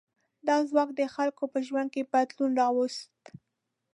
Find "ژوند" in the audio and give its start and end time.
1.67-1.89